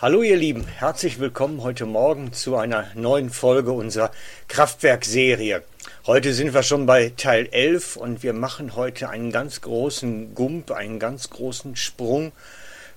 Hallo 0.00 0.22
ihr 0.22 0.36
Lieben, 0.36 0.64
herzlich 0.64 1.18
willkommen 1.18 1.64
heute 1.64 1.84
Morgen 1.84 2.32
zu 2.32 2.54
einer 2.54 2.86
neuen 2.94 3.30
Folge 3.30 3.72
unserer 3.72 4.12
Kraftwerk-Serie. 4.46 5.64
Heute 6.06 6.34
sind 6.34 6.54
wir 6.54 6.62
schon 6.62 6.86
bei 6.86 7.12
Teil 7.16 7.48
11 7.50 7.96
und 7.96 8.22
wir 8.22 8.32
machen 8.32 8.76
heute 8.76 9.08
einen 9.08 9.32
ganz 9.32 9.60
großen 9.60 10.36
Gump, 10.36 10.70
einen 10.70 11.00
ganz 11.00 11.30
großen 11.30 11.74
Sprung 11.74 12.30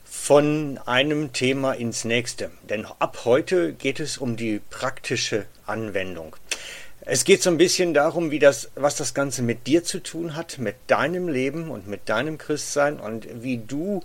von 0.04 0.80
einem 0.86 1.34
Thema 1.34 1.72
ins 1.72 2.06
nächste. 2.06 2.52
Denn 2.70 2.86
ab 2.86 3.22
heute 3.26 3.74
geht 3.74 4.00
es 4.00 4.20
um 4.20 4.36
die 4.36 4.62
praktische 4.70 5.48
Anwendung. 5.66 6.36
Es 7.04 7.24
geht 7.24 7.42
so 7.42 7.50
ein 7.50 7.58
bisschen 7.58 7.96
darum, 7.96 8.30
wie 8.30 8.38
das, 8.38 8.70
was 8.76 8.96
das 8.96 9.16
Ganze 9.16 9.42
mit 9.42 9.66
dir 9.66 9.84
zu 9.84 10.04
tun 10.04 10.36
hat, 10.36 10.60
mit 10.60 10.76
deinem 10.86 11.30
Leben 11.30 11.72
und 11.72 11.88
mit 11.88 12.10
deinem 12.10 12.38
Christsein 12.38 13.00
und 13.00 13.28
wie 13.42 13.58
du 13.58 14.04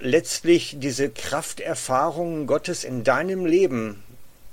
letztlich 0.00 0.76
diese 0.78 1.10
Krafterfahrungen 1.10 2.46
Gottes 2.46 2.84
in 2.84 3.04
deinem 3.04 3.46
Leben 3.46 4.02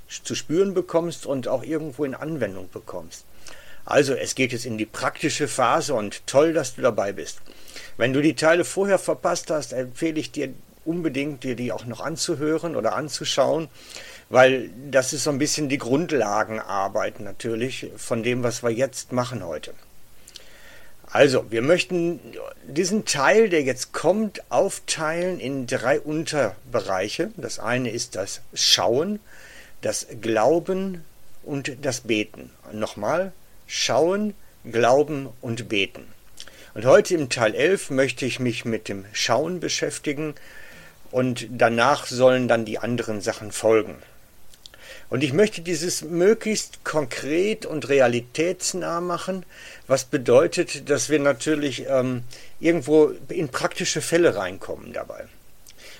zu 0.08 0.36
spüren 0.36 0.74
bekommst 0.74 1.26
und 1.26 1.48
auch 1.48 1.64
irgendwo 1.64 2.06
in 2.06 2.16
Anwendung 2.16 2.70
bekommst. 2.72 3.26
Also 3.86 4.14
es 4.14 4.36
geht 4.36 4.52
jetzt 4.52 4.66
in 4.66 4.78
die 4.78 4.86
praktische 4.86 5.48
Phase 5.48 5.94
und 5.94 6.28
toll, 6.28 6.54
dass 6.54 6.76
du 6.76 6.82
dabei 6.82 7.14
bist. 7.14 7.40
Wenn 7.96 8.14
du 8.14 8.22
die 8.22 8.36
Teile 8.36 8.66
vorher 8.66 9.00
verpasst 9.00 9.50
hast, 9.50 9.74
empfehle 9.74 10.20
ich 10.20 10.32
dir 10.32 10.54
unbedingt, 10.84 11.44
dir 11.44 11.56
die 11.56 11.72
auch 11.72 11.86
noch 11.86 12.02
anzuhören 12.02 12.76
oder 12.76 12.96
anzuschauen, 12.96 13.70
weil 14.30 14.70
das 14.92 15.14
ist 15.14 15.24
so 15.24 15.30
ein 15.30 15.38
bisschen 15.38 15.70
die 15.70 15.78
Grundlagenarbeit 15.78 17.20
natürlich 17.20 17.92
von 17.96 18.24
dem, 18.24 18.44
was 18.44 18.62
wir 18.62 18.72
jetzt 18.72 19.14
machen 19.14 19.46
heute. 19.46 19.74
Also, 21.10 21.50
wir 21.50 21.62
möchten 21.62 22.20
diesen 22.68 23.06
Teil, 23.06 23.50
der 23.50 23.64
jetzt 23.64 23.94
kommt, 23.94 24.52
aufteilen 24.52 25.40
in 25.40 25.68
drei 25.68 26.00
Unterbereiche. 26.00 27.32
Das 27.38 27.60
eine 27.60 27.90
ist 27.92 28.16
das 28.16 28.42
Schauen, 28.54 29.20
das 29.82 30.08
Glauben 30.22 31.04
und 31.44 31.78
das 31.82 32.02
Beten. 32.02 32.52
Nochmal, 32.74 33.32
Schauen, 33.68 34.34
Glauben 34.70 35.30
und 35.42 35.70
Beten. 35.70 36.06
Und 36.74 36.86
heute 36.86 37.16
im 37.16 37.30
Teil 37.30 37.56
11 37.56 37.90
möchte 37.90 38.26
ich 38.26 38.40
mich 38.40 38.66
mit 38.66 38.90
dem 38.90 39.06
Schauen 39.14 39.60
beschäftigen 39.60 40.36
und 41.10 41.48
danach 41.50 42.06
sollen 42.06 42.48
dann 42.48 42.66
die 42.66 42.80
anderen 42.80 43.22
Sachen 43.22 43.52
folgen. 43.52 43.96
Und 45.10 45.24
ich 45.24 45.32
möchte 45.32 45.62
dieses 45.62 46.02
möglichst 46.02 46.84
konkret 46.84 47.66
und 47.66 47.88
realitätsnah 47.88 49.00
machen, 49.00 49.46
was 49.88 50.04
bedeutet, 50.04 50.90
dass 50.90 51.10
wir 51.10 51.20
natürlich 51.20 51.86
ähm, 51.88 52.24
irgendwo 52.60 53.14
in 53.30 53.48
praktische 53.50 54.02
Fälle 54.02 54.36
reinkommen 54.36 54.92
dabei. 54.92 55.26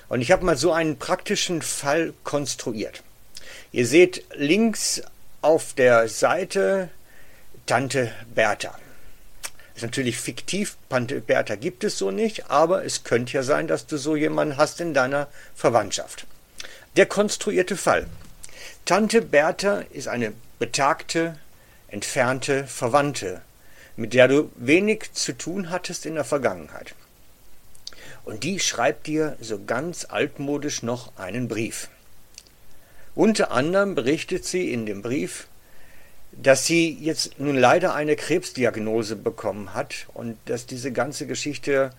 Und 0.08 0.20
ich 0.20 0.30
habe 0.30 0.44
mal 0.44 0.56
so 0.56 0.72
einen 0.72 0.98
praktischen 0.98 1.62
Fall 1.62 2.12
konstruiert. 2.22 3.02
Ihr 3.72 3.86
seht 3.86 4.24
links 4.34 5.02
auf 5.40 5.72
der 5.72 6.08
Seite 6.08 6.90
Tante 7.66 8.12
Bertha. 8.34 8.78
Ist 9.74 9.82
natürlich 9.82 10.18
fiktiv, 10.18 10.76
Tante 10.88 11.20
Bertha 11.20 11.54
gibt 11.54 11.84
es 11.84 11.98
so 11.98 12.10
nicht, 12.10 12.50
aber 12.50 12.84
es 12.84 13.04
könnte 13.04 13.34
ja 13.34 13.42
sein, 13.42 13.68
dass 13.68 13.86
du 13.86 13.96
so 13.96 14.16
jemanden 14.16 14.56
hast 14.56 14.80
in 14.80 14.92
deiner 14.92 15.28
Verwandtschaft. 15.54 16.26
Der 16.96 17.06
konstruierte 17.06 17.76
Fall. 17.76 18.06
Tante 18.88 19.20
Bertha 19.20 19.84
ist 19.92 20.08
eine 20.08 20.32
betagte, 20.58 21.38
entfernte 21.88 22.66
Verwandte, 22.66 23.42
mit 23.96 24.14
der 24.14 24.28
du 24.28 24.50
wenig 24.56 25.12
zu 25.12 25.36
tun 25.36 25.68
hattest 25.68 26.06
in 26.06 26.14
der 26.14 26.24
Vergangenheit. 26.24 26.94
Und 28.24 28.44
die 28.44 28.58
schreibt 28.58 29.06
dir 29.06 29.36
so 29.42 29.62
ganz 29.62 30.06
altmodisch 30.08 30.82
noch 30.82 31.12
einen 31.18 31.48
Brief. 31.48 31.90
Unter 33.14 33.50
anderem 33.50 33.94
berichtet 33.94 34.46
sie 34.46 34.72
in 34.72 34.86
dem 34.86 35.02
Brief, 35.02 35.48
dass 36.32 36.64
sie 36.64 36.90
jetzt 36.98 37.38
nun 37.38 37.58
leider 37.58 37.94
eine 37.94 38.16
Krebsdiagnose 38.16 39.16
bekommen 39.16 39.74
hat 39.74 40.06
und 40.14 40.38
dass 40.46 40.64
diese 40.64 40.92
ganze 40.92 41.26
Geschichte 41.26 41.90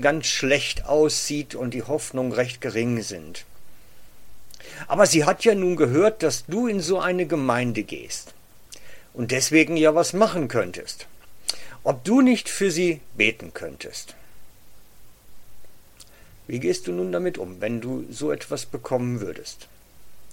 ganz 0.00 0.26
schlecht 0.26 0.86
aussieht 0.86 1.54
und 1.54 1.74
die 1.74 1.82
Hoffnungen 1.82 2.32
recht 2.32 2.62
gering 2.62 3.02
sind. 3.02 3.44
Aber 4.86 5.06
sie 5.06 5.24
hat 5.24 5.44
ja 5.44 5.54
nun 5.54 5.76
gehört, 5.76 6.22
dass 6.22 6.46
du 6.46 6.66
in 6.66 6.80
so 6.80 6.98
eine 7.00 7.26
Gemeinde 7.26 7.82
gehst 7.82 8.34
und 9.14 9.32
deswegen 9.32 9.76
ja 9.76 9.94
was 9.94 10.12
machen 10.12 10.48
könntest. 10.48 11.06
Ob 11.82 12.04
du 12.04 12.20
nicht 12.20 12.48
für 12.48 12.70
sie 12.70 13.00
beten 13.16 13.54
könntest. 13.54 14.14
Wie 16.46 16.60
gehst 16.60 16.86
du 16.86 16.92
nun 16.92 17.12
damit 17.12 17.36
um, 17.36 17.60
wenn 17.60 17.80
du 17.80 18.06
so 18.10 18.32
etwas 18.32 18.66
bekommen 18.66 19.20
würdest? 19.20 19.68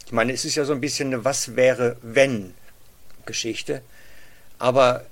Ich 0.05 0.11
meine, 0.11 0.33
es 0.33 0.45
ist 0.45 0.55
ja 0.55 0.65
so 0.65 0.73
ein 0.73 0.81
bisschen 0.81 1.07
eine 1.13 1.25
Was 1.25 1.55
wäre, 1.55 1.97
wenn 2.01 2.53
Geschichte. 3.25 3.81
Aber 4.59 5.05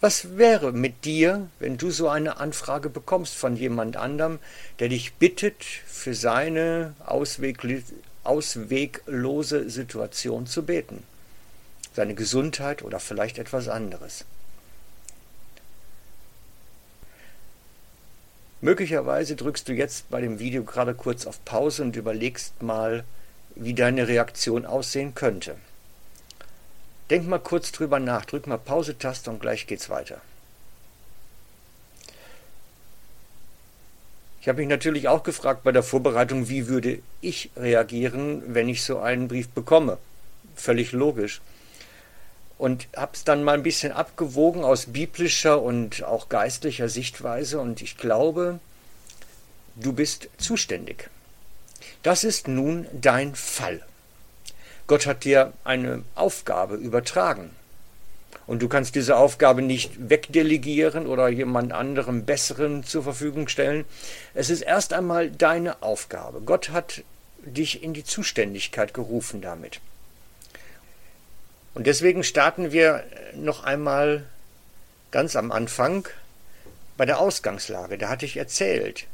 was 0.00 0.36
wäre 0.36 0.72
mit 0.72 1.06
dir, 1.06 1.48
wenn 1.58 1.78
du 1.78 1.90
so 1.90 2.08
eine 2.10 2.36
Anfrage 2.36 2.90
bekommst 2.90 3.34
von 3.34 3.56
jemand 3.56 3.96
anderem, 3.96 4.38
der 4.78 4.90
dich 4.90 5.14
bittet, 5.14 5.64
für 5.86 6.14
seine 6.14 6.94
Ausweg, 7.06 7.62
ausweglose 8.24 9.70
Situation 9.70 10.46
zu 10.46 10.64
beten. 10.64 11.04
Seine 11.94 12.14
Gesundheit 12.14 12.82
oder 12.82 12.98
vielleicht 12.98 13.38
etwas 13.38 13.68
anderes. 13.68 14.24
Möglicherweise 18.60 19.36
drückst 19.36 19.68
du 19.68 19.72
jetzt 19.74 20.08
bei 20.08 20.20
dem 20.20 20.38
Video 20.38 20.64
gerade 20.64 20.94
kurz 20.94 21.26
auf 21.26 21.44
Pause 21.44 21.82
und 21.82 21.96
überlegst 21.96 22.62
mal, 22.62 23.04
wie 23.54 23.74
deine 23.74 24.08
Reaktion 24.08 24.64
aussehen 24.64 25.14
könnte. 25.14 25.56
Denk 27.10 27.28
mal 27.28 27.38
kurz 27.38 27.72
drüber 27.72 28.00
nach, 28.00 28.24
drück 28.24 28.46
mal 28.46 28.56
Pause-Taste 28.56 29.30
und 29.30 29.40
gleich 29.40 29.66
geht's 29.66 29.90
weiter. 29.90 30.22
Ich 34.44 34.48
habe 34.48 34.60
mich 34.60 34.68
natürlich 34.68 35.08
auch 35.08 35.22
gefragt 35.22 35.62
bei 35.62 35.72
der 35.72 35.82
Vorbereitung, 35.82 36.50
wie 36.50 36.68
würde 36.68 36.98
ich 37.22 37.48
reagieren, 37.56 38.42
wenn 38.48 38.68
ich 38.68 38.82
so 38.82 38.98
einen 38.98 39.26
Brief 39.26 39.48
bekomme. 39.48 39.96
Völlig 40.54 40.92
logisch. 40.92 41.40
Und 42.58 42.86
habe 42.94 43.12
es 43.14 43.24
dann 43.24 43.42
mal 43.42 43.54
ein 43.54 43.62
bisschen 43.62 43.90
abgewogen 43.90 44.62
aus 44.62 44.84
biblischer 44.84 45.62
und 45.62 46.04
auch 46.04 46.28
geistlicher 46.28 46.90
Sichtweise 46.90 47.58
und 47.58 47.80
ich 47.80 47.96
glaube, 47.96 48.60
du 49.76 49.94
bist 49.94 50.28
zuständig. 50.36 51.08
Das 52.02 52.22
ist 52.22 52.46
nun 52.46 52.86
dein 52.92 53.34
Fall. 53.34 53.80
Gott 54.86 55.06
hat 55.06 55.24
dir 55.24 55.54
eine 55.64 56.02
Aufgabe 56.16 56.74
übertragen. 56.74 57.48
Und 58.46 58.60
du 58.60 58.68
kannst 58.68 58.94
diese 58.94 59.16
Aufgabe 59.16 59.62
nicht 59.62 60.10
wegdelegieren 60.10 61.06
oder 61.06 61.28
jemand 61.28 61.72
anderem 61.72 62.24
Besseren 62.24 62.84
zur 62.84 63.02
Verfügung 63.02 63.48
stellen. 63.48 63.84
Es 64.34 64.50
ist 64.50 64.60
erst 64.60 64.92
einmal 64.92 65.30
deine 65.30 65.82
Aufgabe. 65.82 66.42
Gott 66.42 66.70
hat 66.70 67.02
dich 67.44 67.82
in 67.82 67.94
die 67.94 68.04
Zuständigkeit 68.04 68.94
gerufen 68.94 69.40
damit. 69.40 69.80
Und 71.74 71.86
deswegen 71.86 72.22
starten 72.22 72.72
wir 72.72 73.04
noch 73.34 73.64
einmal 73.64 74.24
ganz 75.10 75.36
am 75.36 75.50
Anfang 75.50 76.08
bei 76.96 77.06
der 77.06 77.18
Ausgangslage. 77.18 77.98
Da 77.98 78.08
hatte 78.08 78.26
ich 78.26 78.36
erzählt, 78.36 79.06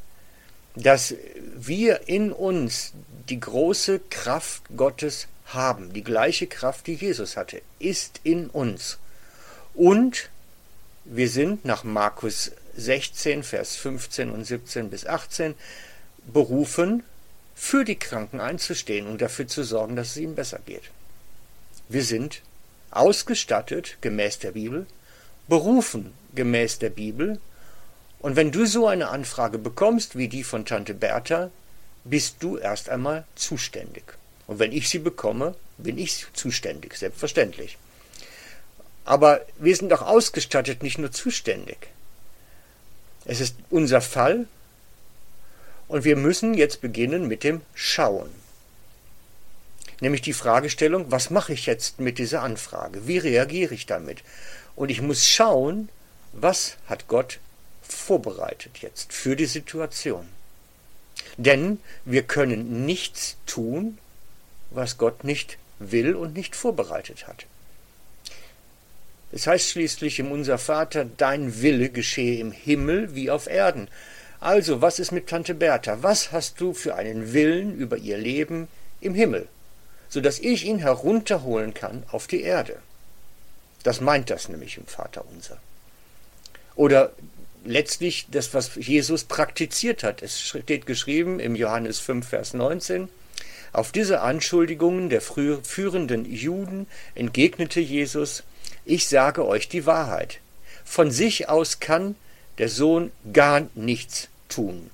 dass 0.76 1.14
wir 1.56 2.08
in 2.08 2.32
uns 2.32 2.92
die 3.28 3.40
große 3.40 4.00
Kraft 4.10 4.62
Gottes 4.76 5.28
haben. 5.46 5.92
Die 5.92 6.04
gleiche 6.04 6.46
Kraft, 6.46 6.86
die 6.86 6.94
Jesus 6.94 7.36
hatte, 7.36 7.62
ist 7.78 8.20
in 8.24 8.50
uns. 8.50 8.98
Und 9.74 10.30
wir 11.04 11.28
sind 11.28 11.64
nach 11.64 11.84
Markus 11.84 12.52
16, 12.76 13.42
Vers 13.42 13.76
15 13.76 14.30
und 14.30 14.44
17 14.44 14.90
bis 14.90 15.06
18 15.06 15.54
berufen, 16.32 17.02
für 17.54 17.84
die 17.84 17.96
Kranken 17.96 18.40
einzustehen 18.40 19.06
und 19.06 19.20
dafür 19.20 19.46
zu 19.46 19.64
sorgen, 19.64 19.96
dass 19.96 20.10
es 20.10 20.16
ihnen 20.16 20.34
besser 20.34 20.60
geht. 20.64 20.84
Wir 21.88 22.04
sind 22.04 22.42
ausgestattet 22.90 23.98
gemäß 24.00 24.38
der 24.38 24.52
Bibel, 24.52 24.86
berufen 25.46 26.12
gemäß 26.34 26.78
der 26.78 26.90
Bibel, 26.90 27.38
und 28.20 28.36
wenn 28.36 28.52
du 28.52 28.66
so 28.66 28.86
eine 28.86 29.08
Anfrage 29.08 29.58
bekommst 29.58 30.16
wie 30.16 30.28
die 30.28 30.44
von 30.44 30.66
Tante 30.66 30.92
Bertha, 30.92 31.50
bist 32.04 32.36
du 32.40 32.58
erst 32.58 32.90
einmal 32.90 33.24
zuständig. 33.34 34.04
Und 34.46 34.58
wenn 34.58 34.72
ich 34.72 34.88
sie 34.90 34.98
bekomme, 34.98 35.54
bin 35.78 35.96
ich 35.96 36.26
zuständig, 36.34 36.94
selbstverständlich. 36.96 37.78
Aber 39.04 39.40
wir 39.58 39.74
sind 39.74 39.92
auch 39.92 40.02
ausgestattet, 40.02 40.82
nicht 40.82 40.98
nur 40.98 41.10
zuständig. 41.10 41.88
Es 43.24 43.40
ist 43.40 43.56
unser 43.70 44.00
Fall 44.00 44.46
und 45.88 46.04
wir 46.04 46.16
müssen 46.16 46.54
jetzt 46.54 46.80
beginnen 46.80 47.28
mit 47.28 47.44
dem 47.44 47.62
Schauen. 47.74 48.30
Nämlich 50.00 50.22
die 50.22 50.32
Fragestellung, 50.32 51.10
was 51.10 51.30
mache 51.30 51.52
ich 51.52 51.66
jetzt 51.66 52.00
mit 52.00 52.18
dieser 52.18 52.42
Anfrage? 52.42 53.06
Wie 53.06 53.18
reagiere 53.18 53.74
ich 53.74 53.86
damit? 53.86 54.22
Und 54.74 54.90
ich 54.90 55.02
muss 55.02 55.26
schauen, 55.26 55.90
was 56.32 56.76
hat 56.86 57.08
Gott 57.08 57.38
vorbereitet 57.82 58.78
jetzt 58.78 59.12
für 59.12 59.36
die 59.36 59.46
Situation. 59.46 60.26
Denn 61.36 61.80
wir 62.04 62.22
können 62.22 62.86
nichts 62.86 63.36
tun, 63.46 63.98
was 64.70 64.96
Gott 64.96 65.24
nicht 65.24 65.58
will 65.78 66.14
und 66.14 66.34
nicht 66.34 66.56
vorbereitet 66.56 67.26
hat. 67.26 67.46
Es 69.32 69.46
heißt 69.46 69.70
schließlich 69.70 70.18
im 70.18 70.32
Unser 70.32 70.58
Vater, 70.58 71.04
dein 71.04 71.62
Wille 71.62 71.90
geschehe 71.90 72.40
im 72.40 72.52
Himmel 72.52 73.14
wie 73.14 73.30
auf 73.30 73.46
Erden. 73.46 73.88
Also, 74.40 74.80
was 74.80 74.98
ist 74.98 75.12
mit 75.12 75.28
Tante 75.28 75.54
Bertha? 75.54 76.02
Was 76.02 76.32
hast 76.32 76.60
du 76.60 76.72
für 76.72 76.96
einen 76.96 77.32
Willen 77.32 77.76
über 77.76 77.96
ihr 77.96 78.18
Leben 78.18 78.68
im 79.00 79.14
Himmel, 79.14 79.46
so 80.08 80.20
dass 80.20 80.38
ich 80.38 80.64
ihn 80.64 80.78
herunterholen 80.78 81.74
kann 81.74 82.02
auf 82.10 82.26
die 82.26 82.42
Erde? 82.42 82.78
Das 83.82 84.00
meint 84.00 84.30
das 84.30 84.48
nämlich 84.48 84.78
im 84.78 84.86
Vater 84.86 85.24
unser. 85.30 85.58
Oder 86.74 87.12
letztlich 87.64 88.26
das, 88.30 88.52
was 88.54 88.74
Jesus 88.74 89.24
praktiziert 89.24 90.02
hat. 90.02 90.22
Es 90.22 90.40
steht 90.40 90.86
geschrieben 90.86 91.40
im 91.40 91.54
Johannes 91.54 91.98
5, 92.00 92.26
Vers 92.26 92.54
19, 92.54 93.08
auf 93.72 93.92
diese 93.92 94.20
Anschuldigungen 94.20 95.10
der 95.10 95.20
führenden 95.20 96.24
Juden 96.24 96.86
entgegnete 97.14 97.80
Jesus, 97.80 98.42
ich 98.90 99.06
sage 99.06 99.46
euch 99.46 99.68
die 99.68 99.86
Wahrheit. 99.86 100.40
Von 100.84 101.10
sich 101.10 101.48
aus 101.48 101.78
kann 101.78 102.16
der 102.58 102.68
Sohn 102.68 103.12
gar 103.32 103.68
nichts 103.74 104.28
tun, 104.48 104.90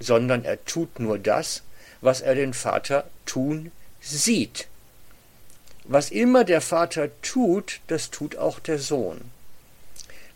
sondern 0.00 0.44
er 0.44 0.64
tut 0.64 0.98
nur 0.98 1.18
das, 1.18 1.62
was 2.00 2.20
er 2.20 2.34
den 2.34 2.54
Vater 2.54 3.08
tun 3.24 3.70
sieht. 4.00 4.66
Was 5.84 6.10
immer 6.10 6.44
der 6.44 6.60
Vater 6.60 7.08
tut, 7.22 7.80
das 7.86 8.10
tut 8.10 8.36
auch 8.36 8.58
der 8.58 8.78
Sohn. 8.78 9.20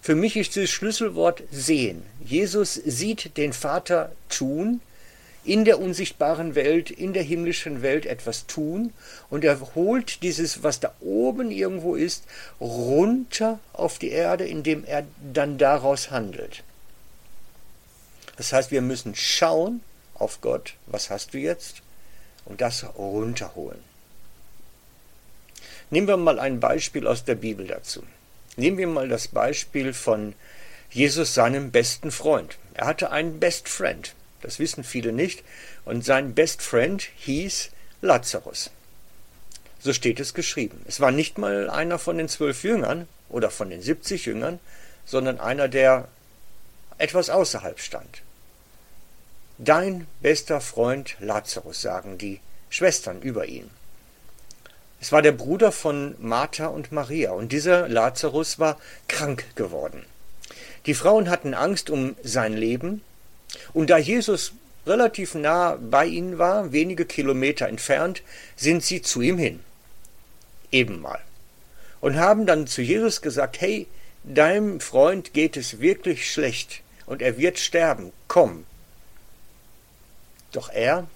Für 0.00 0.14
mich 0.14 0.36
ist 0.36 0.56
das 0.56 0.70
Schlüsselwort 0.70 1.42
sehen. 1.50 2.04
Jesus 2.24 2.74
sieht 2.74 3.36
den 3.36 3.52
Vater 3.52 4.12
tun, 4.28 4.80
in 5.44 5.64
der 5.64 5.80
unsichtbaren 5.80 6.54
Welt, 6.54 6.90
in 6.90 7.12
der 7.12 7.22
himmlischen 7.22 7.82
Welt 7.82 8.06
etwas 8.06 8.46
tun 8.46 8.92
und 9.28 9.44
er 9.44 9.74
holt 9.74 10.22
dieses, 10.22 10.62
was 10.62 10.80
da 10.80 10.94
oben 11.00 11.50
irgendwo 11.50 11.96
ist, 11.96 12.24
runter 12.60 13.58
auf 13.72 13.98
die 13.98 14.10
Erde, 14.10 14.46
indem 14.46 14.84
er 14.84 15.04
dann 15.32 15.58
daraus 15.58 16.10
handelt. 16.10 16.62
Das 18.36 18.52
heißt, 18.52 18.70
wir 18.70 18.82
müssen 18.82 19.14
schauen 19.14 19.80
auf 20.14 20.40
Gott, 20.40 20.74
was 20.86 21.10
hast 21.10 21.34
du 21.34 21.38
jetzt, 21.38 21.82
und 22.44 22.60
das 22.60 22.84
runterholen. 22.96 23.78
Nehmen 25.90 26.08
wir 26.08 26.16
mal 26.16 26.38
ein 26.38 26.58
Beispiel 26.58 27.06
aus 27.06 27.24
der 27.24 27.34
Bibel 27.34 27.66
dazu. 27.66 28.02
Nehmen 28.56 28.78
wir 28.78 28.86
mal 28.86 29.08
das 29.08 29.28
Beispiel 29.28 29.92
von 29.92 30.34
Jesus, 30.90 31.34
seinem 31.34 31.70
besten 31.70 32.10
Freund. 32.10 32.56
Er 32.74 32.86
hatte 32.86 33.10
einen 33.10 33.40
Best 33.40 33.68
Friend. 33.68 34.14
Das 34.42 34.58
wissen 34.58 34.84
viele 34.84 35.12
nicht. 35.12 35.42
Und 35.84 36.04
sein 36.04 36.34
Best 36.34 36.62
Friend 36.62 37.02
hieß 37.16 37.70
Lazarus. 38.02 38.70
So 39.80 39.92
steht 39.92 40.20
es 40.20 40.34
geschrieben. 40.34 40.84
Es 40.86 41.00
war 41.00 41.10
nicht 41.10 41.38
mal 41.38 41.70
einer 41.70 41.98
von 41.98 42.18
den 42.18 42.28
zwölf 42.28 42.62
Jüngern 42.62 43.08
oder 43.28 43.50
von 43.50 43.70
den 43.70 43.82
70 43.82 44.26
Jüngern, 44.26 44.60
sondern 45.06 45.40
einer, 45.40 45.68
der 45.68 46.08
etwas 46.98 47.30
außerhalb 47.30 47.80
stand. 47.80 48.22
Dein 49.58 50.06
bester 50.20 50.60
Freund 50.60 51.16
Lazarus, 51.20 51.82
sagen 51.82 52.18
die 52.18 52.40
Schwestern 52.70 53.22
über 53.22 53.46
ihn. 53.46 53.70
Es 55.00 55.10
war 55.10 55.20
der 55.20 55.32
Bruder 55.32 55.72
von 55.72 56.14
Martha 56.20 56.66
und 56.66 56.92
Maria, 56.92 57.32
und 57.32 57.50
dieser 57.50 57.88
Lazarus 57.88 58.60
war 58.60 58.78
krank 59.08 59.44
geworden. 59.56 60.04
Die 60.86 60.94
Frauen 60.94 61.28
hatten 61.28 61.54
Angst 61.54 61.90
um 61.90 62.16
sein 62.22 62.52
Leben, 62.52 63.02
und 63.72 63.90
da 63.90 63.98
Jesus 63.98 64.52
relativ 64.86 65.34
nah 65.34 65.76
bei 65.76 66.06
ihnen 66.06 66.38
war, 66.38 66.72
wenige 66.72 67.04
Kilometer 67.04 67.68
entfernt, 67.68 68.22
sind 68.56 68.82
sie 68.82 69.02
zu 69.02 69.20
ihm 69.20 69.38
hin. 69.38 69.60
Eben 70.70 71.00
mal. 71.00 71.20
Und 72.00 72.16
haben 72.16 72.46
dann 72.46 72.66
zu 72.66 72.82
Jesus 72.82 73.22
gesagt, 73.22 73.60
hey, 73.60 73.86
deinem 74.24 74.80
Freund 74.80 75.32
geht 75.32 75.56
es 75.56 75.80
wirklich 75.80 76.30
schlecht 76.30 76.82
und 77.06 77.22
er 77.22 77.38
wird 77.38 77.58
sterben, 77.58 78.12
komm. 78.28 78.64
Doch 80.52 80.68
er, 80.68 81.06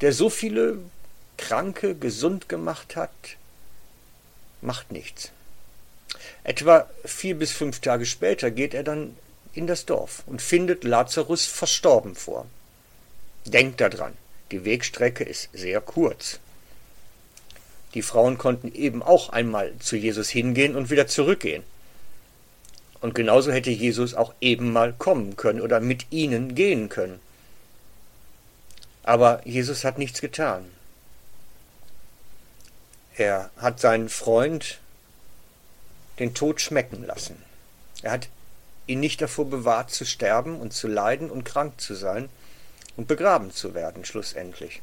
der 0.00 0.12
so 0.12 0.30
viele 0.30 0.78
Kranke 1.36 1.94
gesund 1.94 2.48
gemacht 2.48 2.96
hat, 2.96 3.10
macht 4.60 4.92
nichts. 4.92 5.30
Etwa 6.44 6.88
vier 7.04 7.36
bis 7.36 7.52
fünf 7.52 7.80
Tage 7.80 8.06
später 8.06 8.50
geht 8.50 8.74
er 8.74 8.84
dann 8.84 9.16
in 9.56 9.66
das 9.66 9.86
Dorf 9.86 10.22
und 10.26 10.42
findet 10.42 10.84
Lazarus 10.84 11.46
verstorben 11.46 12.14
vor. 12.14 12.46
Denkt 13.44 13.80
daran, 13.80 14.14
die 14.50 14.64
Wegstrecke 14.64 15.24
ist 15.24 15.48
sehr 15.52 15.80
kurz. 15.80 16.38
Die 17.94 18.02
Frauen 18.02 18.38
konnten 18.38 18.72
eben 18.74 19.02
auch 19.02 19.30
einmal 19.30 19.72
zu 19.78 19.96
Jesus 19.96 20.28
hingehen 20.28 20.76
und 20.76 20.90
wieder 20.90 21.06
zurückgehen. 21.06 21.62
Und 23.00 23.14
genauso 23.14 23.52
hätte 23.52 23.70
Jesus 23.70 24.14
auch 24.14 24.34
eben 24.40 24.72
mal 24.72 24.92
kommen 24.92 25.36
können 25.36 25.60
oder 25.60 25.80
mit 25.80 26.06
ihnen 26.10 26.54
gehen 26.54 26.88
können. 26.88 27.20
Aber 29.02 29.46
Jesus 29.46 29.84
hat 29.84 29.98
nichts 29.98 30.20
getan. 30.20 30.64
Er 33.16 33.50
hat 33.56 33.80
seinen 33.80 34.08
Freund 34.08 34.78
den 36.18 36.34
Tod 36.34 36.60
schmecken 36.60 37.04
lassen. 37.06 37.42
Er 38.02 38.12
hat 38.12 38.28
ihn 38.86 39.00
nicht 39.00 39.20
davor 39.20 39.48
bewahrt 39.48 39.90
zu 39.90 40.04
sterben 40.04 40.60
und 40.60 40.72
zu 40.72 40.88
leiden 40.88 41.30
und 41.30 41.44
krank 41.44 41.80
zu 41.80 41.94
sein 41.94 42.28
und 42.96 43.08
begraben 43.08 43.50
zu 43.50 43.74
werden 43.74 44.04
schlussendlich. 44.04 44.80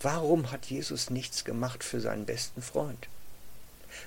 Warum 0.00 0.52
hat 0.52 0.66
Jesus 0.66 1.10
nichts 1.10 1.44
gemacht 1.44 1.82
für 1.82 2.00
seinen 2.00 2.26
besten 2.26 2.62
Freund? 2.62 3.08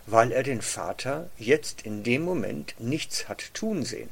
Weil 0.05 0.31
er 0.31 0.43
den 0.43 0.61
Vater 0.61 1.29
jetzt 1.37 1.81
in 1.81 2.03
dem 2.03 2.21
Moment 2.21 2.75
nichts 2.79 3.27
hat 3.27 3.53
tun 3.53 3.83
sehen. 3.83 4.09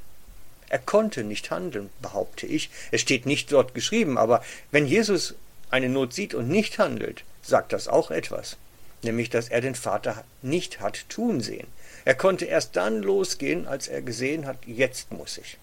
Er 0.70 0.80
konnte 0.80 1.24
nicht 1.24 1.52
handeln, 1.52 1.90
behaupte 2.02 2.46
ich. 2.46 2.70
Es 2.92 3.02
steht 3.02 3.26
nicht 3.26 3.52
dort 3.52 3.74
geschrieben, 3.74 4.18
aber 4.18 4.44
wenn 4.72 4.86
Jesus 4.86 5.36
eine 5.70 5.88
Not 5.88 6.14
sieht 6.14 6.34
und 6.34 6.50
nicht 6.50 6.80
handelt, 6.80 7.24
sagt 7.42 7.74
das 7.74 7.88
auch 7.88 8.12
etwas, 8.12 8.58
nämlich 9.04 9.30
dass 9.30 9.50
er 9.50 9.62
den 9.62 9.76
Vater 9.76 10.24
nicht 10.42 10.80
hat 10.80 11.08
tun 11.10 11.42
sehen. 11.42 11.68
Er 12.08 12.16
konnte 12.16 12.46
erst 12.46 12.78
dann 12.78 13.02
losgehen, 13.02 13.68
als 13.68 13.90
er 13.90 14.02
gesehen 14.02 14.46
hat, 14.46 14.66
jetzt 14.66 15.12
muss 15.12 15.38
ich. 15.38 15.58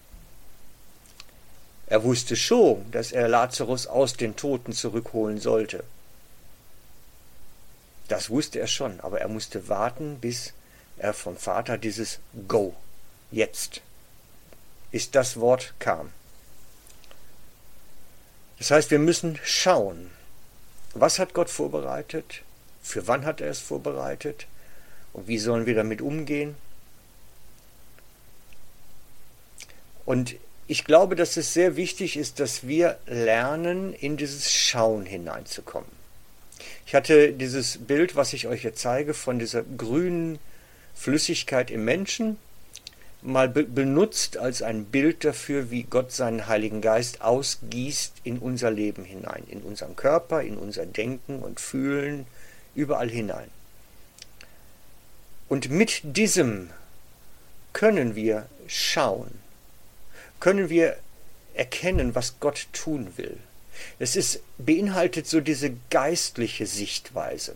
Er 1.87 2.03
wusste 2.03 2.35
schon, 2.35 2.85
dass 2.91 3.11
er 3.11 3.27
Lazarus 3.27 3.87
aus 3.87 4.13
den 4.13 4.35
Toten 4.35 4.71
zurückholen 4.71 5.39
sollte. 5.39 5.83
Das 8.09 8.29
wusste 8.29 8.59
er 8.59 8.67
schon, 8.67 8.99
aber 8.99 9.21
er 9.21 9.27
musste 9.27 9.69
warten, 9.69 10.19
bis 10.19 10.53
er 10.97 11.15
vom 11.15 11.35
Vater 11.35 11.79
dieses 11.79 12.19
Go, 12.47 12.75
jetzt, 13.31 13.81
ist 14.91 15.15
das 15.15 15.39
Wort 15.39 15.73
kam. 15.79 16.11
Das 18.59 18.69
heißt, 18.69 18.91
wir 18.91 18.99
müssen 18.99 19.39
schauen, 19.43 20.11
was 20.93 21.17
hat 21.17 21.33
Gott 21.33 21.49
vorbereitet, 21.49 22.43
für 22.83 23.07
wann 23.07 23.25
hat 23.25 23.41
er 23.41 23.49
es 23.49 23.61
vorbereitet, 23.61 24.45
und 25.15 25.29
wie 25.29 25.37
sollen 25.37 25.65
wir 25.65 25.75
damit 25.75 26.01
umgehen? 26.01 26.55
Und 30.05 30.35
ich 30.67 30.83
glaube, 30.83 31.15
dass 31.15 31.37
es 31.37 31.53
sehr 31.53 31.77
wichtig 31.77 32.17
ist, 32.17 32.41
dass 32.41 32.67
wir 32.67 32.97
lernen, 33.07 33.93
in 33.93 34.17
dieses 34.17 34.51
Schauen 34.51 35.05
hineinzukommen. 35.05 35.89
Ich 36.85 36.93
hatte 36.95 37.31
dieses 37.31 37.77
Bild, 37.77 38.17
was 38.17 38.33
ich 38.33 38.47
euch 38.47 38.61
hier 38.61 38.75
zeige, 38.75 39.13
von 39.13 39.39
dieser 39.39 39.63
grünen 39.63 40.37
Flüssigkeit 40.93 41.71
im 41.71 41.85
Menschen 41.85 42.37
mal 43.21 43.47
be 43.47 43.63
benutzt 43.63 44.37
als 44.37 44.61
ein 44.61 44.85
Bild 44.85 45.23
dafür, 45.23 45.71
wie 45.71 45.83
Gott 45.83 46.11
seinen 46.11 46.47
Heiligen 46.47 46.81
Geist 46.81 47.21
ausgießt 47.21 48.15
in 48.23 48.37
unser 48.39 48.69
Leben 48.69 49.05
hinein, 49.05 49.43
in 49.49 49.61
unseren 49.61 49.95
Körper, 49.95 50.41
in 50.41 50.57
unser 50.57 50.85
Denken 50.85 51.39
und 51.39 51.61
Fühlen, 51.61 52.27
überall 52.75 53.09
hinein. 53.09 53.49
Und 55.47 55.69
mit 55.69 56.01
diesem 56.03 56.69
können 57.73 58.15
wir 58.15 58.47
schauen, 58.67 59.39
können 60.39 60.69
wir 60.69 60.97
erkennen, 61.53 62.15
was 62.15 62.39
Gott 62.39 62.67
tun 62.73 63.13
will. 63.17 63.37
Es 63.99 64.15
ist, 64.15 64.41
beinhaltet 64.57 65.27
so 65.27 65.41
diese 65.41 65.75
geistliche 65.89 66.65
Sichtweise. 66.65 67.55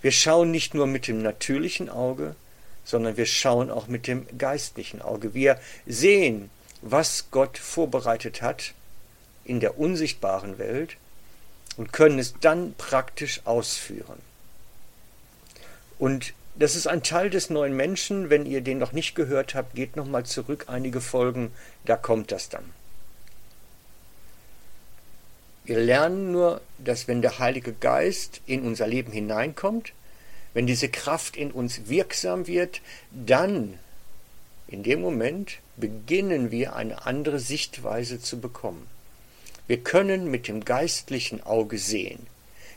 Wir 0.00 0.12
schauen 0.12 0.50
nicht 0.50 0.74
nur 0.74 0.86
mit 0.86 1.08
dem 1.08 1.22
natürlichen 1.22 1.88
Auge, 1.88 2.36
sondern 2.84 3.16
wir 3.16 3.26
schauen 3.26 3.70
auch 3.70 3.88
mit 3.88 4.06
dem 4.06 4.26
geistlichen 4.38 5.02
Auge. 5.02 5.34
Wir 5.34 5.60
sehen, 5.86 6.50
was 6.82 7.30
Gott 7.30 7.58
vorbereitet 7.58 8.42
hat 8.42 8.74
in 9.44 9.60
der 9.60 9.78
unsichtbaren 9.78 10.58
Welt 10.58 10.96
und 11.76 11.92
können 11.92 12.18
es 12.18 12.34
dann 12.40 12.74
praktisch 12.78 13.40
ausführen. 13.44 14.20
Und 15.98 16.32
das 16.58 16.74
ist 16.74 16.86
ein 16.86 17.02
Teil 17.02 17.30
des 17.30 17.50
neuen 17.50 17.76
Menschen. 17.76 18.30
Wenn 18.30 18.46
ihr 18.46 18.60
den 18.60 18.78
noch 18.78 18.92
nicht 18.92 19.14
gehört 19.14 19.54
habt, 19.54 19.74
geht 19.74 19.96
nochmal 19.96 20.24
zurück 20.24 20.66
einige 20.68 21.00
Folgen, 21.00 21.52
da 21.84 21.96
kommt 21.96 22.32
das 22.32 22.48
dann. 22.48 22.64
Wir 25.64 25.80
lernen 25.80 26.30
nur, 26.30 26.60
dass 26.78 27.08
wenn 27.08 27.22
der 27.22 27.38
Heilige 27.40 27.72
Geist 27.72 28.40
in 28.46 28.62
unser 28.62 28.86
Leben 28.86 29.10
hineinkommt, 29.10 29.92
wenn 30.54 30.66
diese 30.66 30.88
Kraft 30.88 31.36
in 31.36 31.50
uns 31.50 31.88
wirksam 31.88 32.46
wird, 32.46 32.80
dann 33.10 33.78
in 34.68 34.82
dem 34.82 35.00
Moment 35.00 35.58
beginnen 35.76 36.50
wir 36.50 36.74
eine 36.74 37.04
andere 37.04 37.40
Sichtweise 37.40 38.20
zu 38.20 38.40
bekommen. 38.40 38.86
Wir 39.66 39.78
können 39.78 40.30
mit 40.30 40.48
dem 40.48 40.64
geistlichen 40.64 41.42
Auge 41.42 41.78
sehen. 41.78 42.26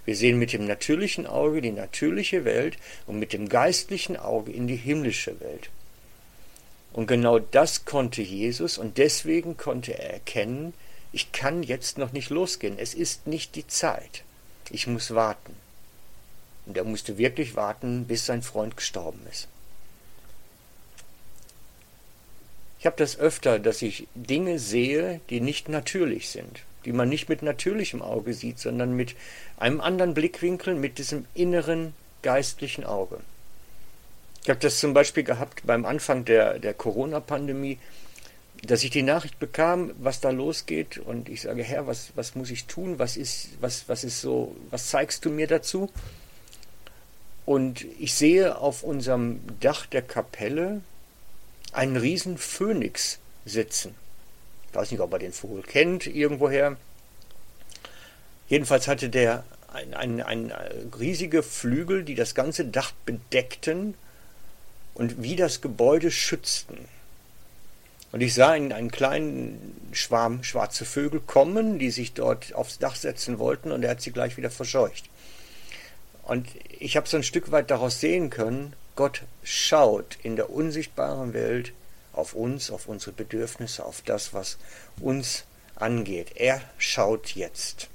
Wir 0.06 0.16
sehen 0.16 0.40
mit 0.40 0.54
dem 0.54 0.66
natürlichen 0.66 1.28
Auge 1.28 1.62
die 1.62 1.72
natürliche 1.72 2.46
Welt 2.46 2.78
und 3.06 3.20
mit 3.20 3.34
dem 3.34 3.50
geistlichen 3.50 4.18
Auge 4.18 4.52
in 4.52 4.68
die 4.68 4.76
himmlische 4.76 5.40
Welt. 5.40 5.70
Und 6.94 7.08
genau 7.08 7.40
das 7.40 7.86
konnte 7.86 8.22
Jesus 8.22 8.78
und 8.78 8.98
deswegen 8.98 9.58
konnte 9.58 9.98
er 9.98 10.14
erkennen, 10.14 10.74
ich 11.12 11.32
kann 11.32 11.64
jetzt 11.64 11.98
noch 11.98 12.12
nicht 12.12 12.30
losgehen, 12.30 12.78
es 12.78 12.94
ist 12.94 13.28
nicht 13.28 13.56
die 13.56 13.68
Zeit, 13.68 14.24
ich 14.70 14.88
muss 14.88 15.14
warten. 15.14 15.56
Und 16.66 16.78
er 16.78 16.84
musste 16.84 17.18
wirklich 17.18 17.56
warten, 17.56 18.06
bis 18.06 18.26
sein 18.26 18.42
Freund 18.42 18.78
gestorben 18.78 19.22
ist. 19.32 19.48
Ich 22.80 22.86
habe 22.86 22.96
das 22.96 23.18
öfter, 23.18 23.60
dass 23.60 23.82
ich 23.82 24.08
Dinge 24.16 24.58
sehe, 24.58 25.20
die 25.30 25.42
nicht 25.42 25.68
natürlich 25.68 26.30
sind, 26.30 26.62
die 26.86 26.92
man 26.92 27.10
nicht 27.10 27.30
mit 27.30 27.42
natürlichem 27.42 28.02
Auge 28.02 28.34
sieht, 28.34 28.60
sondern 28.60 28.96
mit 28.96 29.16
einem 29.58 29.82
anderen 29.82 30.14
Blickwinkel, 30.14 30.76
mit 30.76 30.98
diesem 30.98 31.26
inneren 31.34 31.94
geistlichen 32.22 32.84
Auge. 32.84 33.20
Ich 34.44 34.50
habe 34.50 34.60
das 34.60 34.80
zum 34.80 34.94
Beispiel 34.94 35.24
gehabt 35.24 35.64
beim 35.66 35.86
Anfang 35.86 36.26
der, 36.26 36.60
der 36.60 36.74
Corona-Pandemie, 36.74 37.78
dass 38.64 38.84
ich 38.84 38.90
die 38.90 39.04
Nachricht 39.04 39.40
bekam, 39.40 39.92
was 39.98 40.20
da 40.20 40.32
losgeht, 40.32 40.98
und 40.98 41.30
ich 41.30 41.42
sage, 41.42 41.64
Herr, 41.64 41.88
was, 41.88 42.12
was 42.16 42.36
muss 42.36 42.50
ich 42.50 42.66
tun? 42.66 43.00
Was 43.00 43.16
ist, 43.16 43.50
was, 43.62 43.88
was 43.88 44.04
ist 44.04 44.22
so, 44.22 44.56
was 44.70 44.90
zeigst 44.90 45.24
du 45.26 45.30
mir 45.30 45.48
dazu? 45.48 45.90
Und 47.46 47.86
ich 48.00 48.14
sehe 48.14 48.58
auf 48.58 48.84
unserem 48.84 49.40
Dach 49.60 49.86
der 49.86 50.02
Kapelle 50.02 50.82
einen 51.72 51.98
riesen 51.98 52.38
Phönix 52.38 53.20
sitzen. 53.46 53.96
Ich 54.70 54.76
weiß 54.76 54.92
nicht, 54.92 55.00
ob 55.00 55.12
er 55.14 55.20
den 55.20 55.34
Vogel 55.34 55.64
kennt, 55.64 56.06
irgendwoher. 56.06 56.78
Jedenfalls 58.48 58.88
hatte 58.88 59.10
der 59.10 59.44
ein, 59.74 59.94
ein, 59.94 60.22
ein 60.22 60.52
riesige 61.00 61.44
Flügel, 61.44 62.04
die 62.04 62.16
das 62.16 62.36
ganze 62.36 62.66
Dach 62.66 62.92
bedeckten 63.06 63.96
und 64.94 65.22
wie 65.22 65.36
das 65.36 65.62
Gebäude 65.62 66.12
schützten. 66.12 66.78
Und 68.12 68.22
ich 68.22 68.34
sah 68.34 68.52
einen, 68.52 68.72
einen 68.72 68.92
kleinen 68.92 69.90
Schwarm 69.92 70.44
schwarze 70.44 70.86
Vögel 70.86 71.20
kommen, 71.20 71.78
die 71.78 71.92
sich 71.92 72.14
dort 72.14 72.54
aufs 72.56 72.80
Dach 72.80 72.96
setzen 72.96 73.38
wollten, 73.38 73.72
und 73.72 73.84
er 73.84 73.92
hat 73.92 74.02
sie 74.02 74.12
gleich 74.12 74.38
wieder 74.38 74.50
verscheucht. 74.50 75.10
Und 76.24 76.48
ich 76.80 76.98
habe 76.98 77.08
so 77.08 77.18
ein 77.18 77.24
Stück 77.24 77.52
weit 77.52 77.70
daraus 77.72 78.00
sehen 78.00 78.30
können, 78.30 78.74
Gott 78.96 79.22
schaut 79.44 80.18
in 80.24 80.36
der 80.36 80.50
unsichtbaren 80.50 81.34
Welt 81.34 81.72
auf 82.20 82.34
uns, 82.34 82.70
auf 82.70 82.88
unsere 82.88 83.12
Bedürfnisse, 83.12 83.84
auf 83.84 84.02
das, 84.02 84.34
was 84.34 84.58
uns 85.02 85.46
angeht. 85.76 86.34
Er 86.36 86.62
schaut 86.78 87.32
jetzt. 87.32 87.90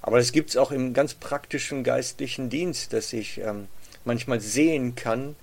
Aber 0.00 0.18
es 0.18 0.32
gibt 0.32 0.50
es 0.50 0.56
auch 0.56 0.72
im 0.72 0.94
ganz 0.94 1.14
praktischen 1.14 1.84
geistlichen 1.84 2.50
Dienst, 2.50 2.92
dass 2.92 3.12
ich 3.12 3.38
ähm, 3.38 3.68
manchmal 4.04 4.40
sehen 4.40 4.94
kann, 4.94 5.36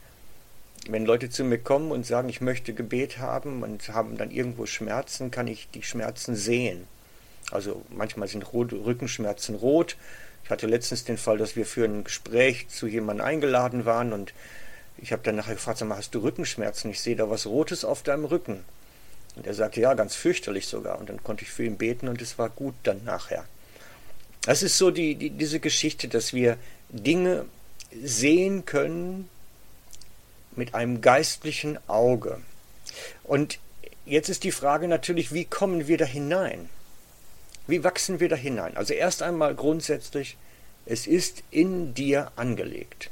wenn 0.89 1.05
Leute 1.05 1.29
zu 1.29 1.43
mir 1.43 1.59
kommen 1.59 1.91
und 1.91 2.05
sagen, 2.05 2.29
ich 2.29 2.41
möchte 2.41 2.73
Gebet 2.73 3.19
haben 3.19 3.63
und 3.63 3.89
haben 3.89 4.17
dann 4.17 4.31
irgendwo 4.31 4.65
Schmerzen, 4.65 5.31
kann 5.31 5.47
ich 5.47 5.69
die 5.69 5.83
Schmerzen 5.83 6.35
sehen. 6.35 6.87
Also 7.51 7.83
manchmal 7.89 8.27
sind 8.27 8.53
Rückenschmerzen 8.53 9.55
rot, 9.55 9.97
ich 10.43 10.49
hatte 10.49 10.67
letztens 10.67 11.03
den 11.03 11.17
Fall, 11.17 11.37
dass 11.37 11.55
wir 11.55 11.65
für 11.65 11.85
ein 11.85 12.03
Gespräch 12.03 12.69
zu 12.69 12.87
jemandem 12.87 13.25
eingeladen 13.25 13.85
waren 13.85 14.13
und 14.13 14.33
ich 15.01 15.11
habe 15.11 15.23
dann 15.23 15.35
nachher 15.35 15.55
gefragt, 15.55 15.79
sag 15.79 15.87
mal, 15.87 15.97
hast 15.97 16.13
du 16.15 16.19
Rückenschmerzen? 16.19 16.91
Ich 16.91 16.99
sehe 16.99 17.15
da 17.15 17.29
was 17.29 17.45
Rotes 17.45 17.85
auf 17.85 18.03
deinem 18.03 18.25
Rücken. 18.25 18.63
Und 19.35 19.47
er 19.47 19.53
sagte, 19.53 19.81
ja, 19.81 19.93
ganz 19.93 20.15
fürchterlich 20.15 20.67
sogar. 20.67 20.99
Und 20.99 21.09
dann 21.09 21.23
konnte 21.23 21.43
ich 21.43 21.51
für 21.51 21.63
ihn 21.63 21.77
beten 21.77 22.07
und 22.07 22.21
es 22.21 22.37
war 22.37 22.49
gut 22.49 22.75
dann 22.83 23.03
nachher. 23.03 23.45
Das 24.41 24.63
ist 24.63 24.77
so 24.77 24.91
die, 24.91 25.15
die, 25.15 25.29
diese 25.29 25.59
Geschichte, 25.59 26.07
dass 26.07 26.33
wir 26.33 26.57
Dinge 26.89 27.45
sehen 28.03 28.65
können 28.65 29.29
mit 30.55 30.75
einem 30.75 31.01
geistlichen 31.01 31.77
Auge. 31.87 32.41
Und 33.23 33.59
jetzt 34.05 34.29
ist 34.29 34.43
die 34.43 34.51
Frage 34.51 34.87
natürlich, 34.87 35.33
wie 35.33 35.45
kommen 35.45 35.87
wir 35.87 35.97
da 35.97 36.05
hinein? 36.05 36.69
Wie 37.67 37.83
wachsen 37.83 38.19
wir 38.19 38.29
da 38.29 38.35
hinein? 38.35 38.75
Also 38.75 38.93
erst 38.93 39.21
einmal 39.21 39.53
grundsätzlich, 39.55 40.37
es 40.85 41.05
ist 41.05 41.43
in 41.51 41.93
dir 41.93 42.31
angelegt. 42.35 43.11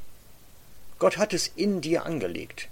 Gott 0.99 1.17
hat 1.17 1.33
es 1.33 1.51
in 1.55 1.81
dir 1.81 2.05
angelegt. 2.05 2.67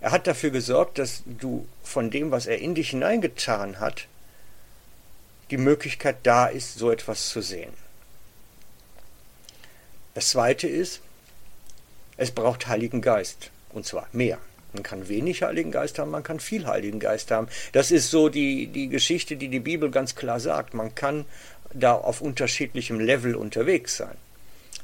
Er 0.00 0.12
hat 0.12 0.26
dafür 0.26 0.50
gesorgt, 0.50 0.98
dass 0.98 1.22
du 1.24 1.66
von 1.82 2.10
dem, 2.10 2.30
was 2.30 2.46
er 2.46 2.58
in 2.58 2.74
dich 2.74 2.90
hineingetan 2.90 3.80
hat, 3.80 4.06
die 5.50 5.56
Möglichkeit 5.56 6.16
da 6.24 6.46
ist, 6.46 6.78
so 6.78 6.90
etwas 6.90 7.28
zu 7.28 7.40
sehen. 7.40 7.72
Das 10.14 10.30
Zweite 10.30 10.68
ist, 10.68 11.00
es 12.16 12.30
braucht 12.30 12.66
Heiligen 12.66 13.00
Geist, 13.00 13.50
und 13.70 13.86
zwar 13.86 14.06
mehr. 14.12 14.38
Man 14.72 14.82
kann 14.82 15.08
wenig 15.08 15.42
Heiligen 15.42 15.70
Geist 15.70 15.98
haben, 15.98 16.10
man 16.10 16.22
kann 16.22 16.40
viel 16.40 16.66
Heiligen 16.66 16.98
Geist 16.98 17.30
haben. 17.30 17.48
Das 17.72 17.90
ist 17.90 18.10
so 18.10 18.28
die, 18.28 18.66
die 18.66 18.88
Geschichte, 18.88 19.36
die 19.36 19.48
die 19.48 19.60
Bibel 19.60 19.90
ganz 19.90 20.14
klar 20.14 20.40
sagt. 20.40 20.74
Man 20.74 20.94
kann 20.94 21.24
da 21.72 21.94
auf 21.94 22.20
unterschiedlichem 22.20 23.00
Level 23.00 23.36
unterwegs 23.36 23.96
sein. 23.96 24.16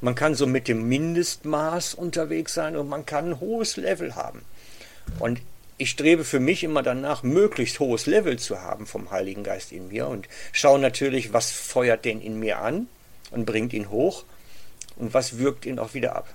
Man 0.01 0.15
kann 0.15 0.33
so 0.33 0.47
mit 0.47 0.67
dem 0.67 0.87
Mindestmaß 0.89 1.93
unterwegs 1.93 2.55
sein 2.55 2.75
und 2.75 2.89
man 2.89 3.05
kann 3.05 3.29
ein 3.29 3.39
hohes 3.39 3.77
Level 3.77 4.15
haben. 4.15 4.43
Und 5.19 5.41
ich 5.77 5.91
strebe 5.91 6.23
für 6.23 6.39
mich 6.39 6.63
immer 6.63 6.83
danach, 6.83 7.23
möglichst 7.23 7.79
hohes 7.79 8.05
Level 8.05 8.37
zu 8.37 8.61
haben 8.61 8.85
vom 8.85 9.11
Heiligen 9.11 9.43
Geist 9.43 9.71
in 9.71 9.89
mir 9.89 10.07
und 10.07 10.27
schaue 10.51 10.79
natürlich, 10.79 11.33
was 11.33 11.51
feuert 11.51 12.05
den 12.05 12.21
in 12.21 12.39
mir 12.39 12.59
an 12.59 12.87
und 13.29 13.45
bringt 13.45 13.73
ihn 13.73 13.89
hoch 13.89 14.23
und 14.95 15.13
was 15.13 15.37
wirkt 15.37 15.65
ihn 15.65 15.79
auch 15.79 15.93
wieder 15.93 16.15
ab. 16.15 16.33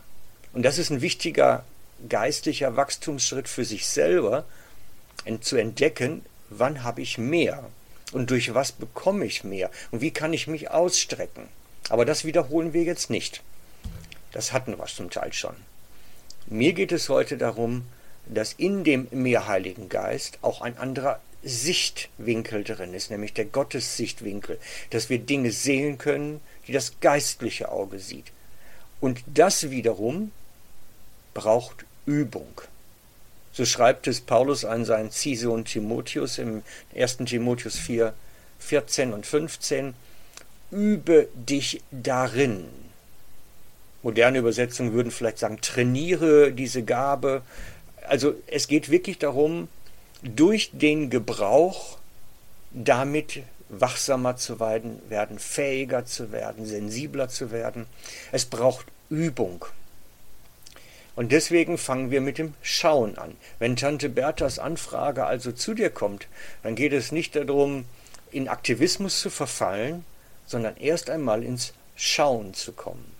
Und 0.52 0.62
das 0.62 0.78
ist 0.78 0.90
ein 0.90 1.00
wichtiger 1.00 1.64
geistlicher 2.08 2.76
Wachstumsschritt 2.76 3.48
für 3.48 3.64
sich 3.64 3.86
selber, 3.86 4.44
zu 5.40 5.56
entdecken, 5.56 6.24
wann 6.50 6.84
habe 6.84 7.02
ich 7.02 7.18
mehr 7.18 7.64
und 8.12 8.30
durch 8.30 8.54
was 8.54 8.72
bekomme 8.72 9.24
ich 9.24 9.44
mehr 9.44 9.70
und 9.90 10.00
wie 10.00 10.12
kann 10.12 10.32
ich 10.32 10.46
mich 10.46 10.70
ausstrecken. 10.70 11.48
Aber 11.88 12.04
das 12.04 12.24
wiederholen 12.24 12.72
wir 12.72 12.84
jetzt 12.84 13.10
nicht. 13.10 13.42
Das 14.36 14.52
hatten 14.52 14.76
wir 14.76 14.84
zum 14.84 15.08
Teil 15.08 15.32
schon. 15.32 15.56
Mir 16.44 16.74
geht 16.74 16.92
es 16.92 17.08
heute 17.08 17.38
darum, 17.38 17.86
dass 18.26 18.52
in 18.52 18.84
dem 18.84 19.08
Mehrheiligen 19.10 19.88
Geist 19.88 20.40
auch 20.42 20.60
ein 20.60 20.76
anderer 20.76 21.20
Sichtwinkel 21.42 22.62
drin 22.62 22.92
ist, 22.92 23.10
nämlich 23.10 23.32
der 23.32 23.46
Gottessichtwinkel, 23.46 24.60
dass 24.90 25.08
wir 25.08 25.20
Dinge 25.20 25.52
sehen 25.52 25.96
können, 25.96 26.42
die 26.66 26.72
das 26.72 27.00
geistliche 27.00 27.70
Auge 27.70 27.98
sieht. 27.98 28.26
Und 29.00 29.24
das 29.24 29.70
wiederum 29.70 30.32
braucht 31.32 31.86
Übung. 32.04 32.60
So 33.54 33.64
schreibt 33.64 34.06
es 34.06 34.20
Paulus 34.20 34.66
an 34.66 34.84
seinen 34.84 35.12
Ziehsohn 35.12 35.64
Timotheus 35.64 36.36
im 36.36 36.62
1. 36.94 37.16
Timotheus 37.24 37.78
4, 37.78 38.12
14 38.58 39.14
und 39.14 39.24
15. 39.24 39.94
Übe 40.70 41.28
dich 41.34 41.80
darin. 41.90 42.85
Moderne 44.06 44.38
Übersetzungen 44.38 44.92
würden 44.92 45.10
vielleicht 45.10 45.38
sagen, 45.38 45.60
trainiere 45.60 46.52
diese 46.52 46.84
Gabe. 46.84 47.42
Also 48.06 48.36
es 48.46 48.68
geht 48.68 48.88
wirklich 48.88 49.18
darum, 49.18 49.66
durch 50.22 50.70
den 50.72 51.10
Gebrauch 51.10 51.98
damit 52.70 53.42
wachsamer 53.68 54.36
zu 54.36 54.60
werden, 54.60 55.40
fähiger 55.40 56.04
zu 56.04 56.30
werden, 56.30 56.66
sensibler 56.66 57.28
zu 57.28 57.50
werden. 57.50 57.86
Es 58.30 58.44
braucht 58.44 58.86
Übung. 59.10 59.64
Und 61.16 61.32
deswegen 61.32 61.76
fangen 61.76 62.12
wir 62.12 62.20
mit 62.20 62.38
dem 62.38 62.54
Schauen 62.62 63.18
an. 63.18 63.36
Wenn 63.58 63.74
Tante 63.74 64.08
Berthas 64.08 64.60
Anfrage 64.60 65.24
also 65.24 65.50
zu 65.50 65.74
dir 65.74 65.90
kommt, 65.90 66.28
dann 66.62 66.76
geht 66.76 66.92
es 66.92 67.10
nicht 67.10 67.34
darum, 67.34 67.86
in 68.30 68.46
Aktivismus 68.46 69.18
zu 69.18 69.30
verfallen, 69.30 70.04
sondern 70.46 70.76
erst 70.76 71.10
einmal 71.10 71.42
ins 71.42 71.72
Schauen 71.96 72.54
zu 72.54 72.72
kommen. 72.72 73.15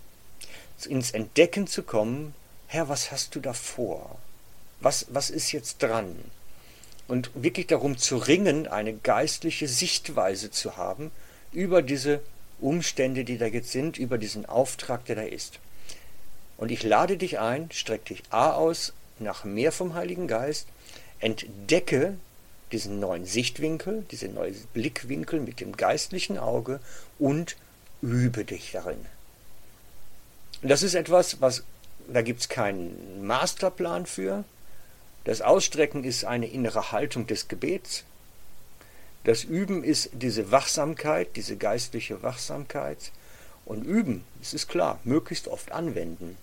Ins 0.85 1.13
Entdecken 1.13 1.67
zu 1.67 1.83
kommen, 1.83 2.35
Herr, 2.67 2.89
was 2.89 3.11
hast 3.11 3.35
du 3.35 3.41
da 3.41 3.55
vor? 3.55 4.19
Was, 4.81 5.07
was 5.09 5.31
ist 5.31 5.53
jetzt 5.53 5.83
dran? 5.83 6.17
Und 7.09 7.31
wirklich 7.35 7.69
darum 7.69 7.97
zu 7.97 8.19
ringen, 8.19 8.67
eine 8.67 8.93
geistliche 8.93 9.69
Sichtweise 9.69 10.51
zu 10.51 10.77
haben 10.77 11.13
über 11.53 11.81
diese 11.81 12.21
Umstände, 12.61 13.25
die 13.25 13.39
da 13.39 13.47
jetzt 13.47 13.71
sind, 13.71 13.97
über 13.97 14.19
diesen 14.19 14.45
Auftrag, 14.47 15.05
der 15.07 15.17
da 15.17 15.23
ist. 15.23 15.61
Und 16.57 16.71
ich 16.71 16.83
lade 16.83 17.17
dich 17.17 17.39
ein, 17.39 17.71
streck 17.71 18.05
dich 18.07 18.23
A 18.31 18.53
aus 18.53 18.93
nach 19.19 19.45
mehr 19.45 19.73
vom 19.73 19.95
Heiligen 19.95 20.27
Geist, 20.27 20.67
entdecke, 21.21 22.17
diesen 22.73 22.99
neuen 22.99 23.25
Sichtwinkel, 23.25 24.05
diesen 24.11 24.35
neuen 24.35 24.57
Blickwinkel 24.75 25.41
mit 25.41 25.61
dem 25.61 25.77
geistlichen 25.77 26.39
Auge 26.39 26.81
und 27.19 27.57
übe 28.03 28.45
dich 28.45 28.73
darin. 28.73 29.07
Das 30.63 30.83
ist 30.83 30.95
etwas, 30.95 31.41
was 31.41 31.65
da 32.09 32.23
gibt 32.23 32.41
es 32.41 32.49
keinen 32.49 33.27
Masterplan 33.27 34.07
für. 34.07 34.45
Das 35.25 35.43
Ausstrecken 35.43 36.05
ist 36.05 36.25
eine 36.25 36.47
innere 36.47 36.93
Haltung 36.93 37.27
des 37.27 37.49
Gebets. 37.49 38.05
Das 39.25 39.43
Üben 39.43 39.83
ist 39.83 40.11
diese 40.13 40.53
Wachsamkeit, 40.53 41.35
diese 41.35 41.57
geistliche 41.57 42.23
Wachsamkeit. 42.23 43.11
Und 43.65 43.83
üben, 43.83 44.25
es 44.41 44.55
ist 44.55 44.69
klar, 44.69 45.01
möglichst 45.03 45.49
oft 45.49 45.73
anwenden. 45.73 46.37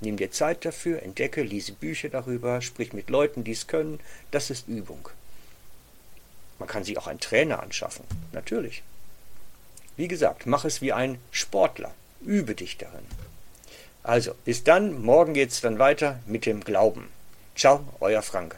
Nimm 0.00 0.16
dir 0.16 0.32
Zeit 0.32 0.64
dafür, 0.64 1.02
entdecke, 1.02 1.42
lese 1.42 1.72
Bücher 1.72 2.08
darüber, 2.08 2.60
sprich 2.60 2.92
mit 2.92 3.08
Leuten, 3.08 3.44
die 3.44 3.52
es 3.52 3.68
können. 3.68 4.00
Das 4.32 4.50
ist 4.50 4.66
Übung. 4.66 5.08
Man 6.58 6.68
kann 6.68 6.82
sich 6.82 6.98
auch 6.98 7.06
einen 7.06 7.20
Trainer 7.20 7.62
anschaffen, 7.62 8.04
natürlich. 8.32 8.82
Wie 9.96 10.08
gesagt, 10.08 10.46
mach 10.46 10.64
es 10.64 10.82
wie 10.82 10.92
ein 10.92 11.18
Sportler. 11.30 11.94
Übe 12.20 12.54
dich 12.54 12.78
darin. 12.78 13.06
Also, 14.02 14.34
bis 14.44 14.64
dann. 14.64 15.02
Morgen 15.02 15.34
geht 15.34 15.50
es 15.50 15.60
dann 15.60 15.78
weiter 15.78 16.20
mit 16.26 16.46
dem 16.46 16.60
Glauben. 16.60 17.08
Ciao, 17.54 17.84
euer 18.00 18.22
Frank. 18.22 18.56